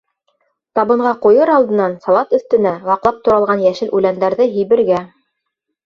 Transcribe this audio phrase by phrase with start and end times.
[0.79, 5.09] Табынға ҡуйыр алдынан салат өҫтөнә ваҡлап туралған йәшел үләндәрҙе һибергә.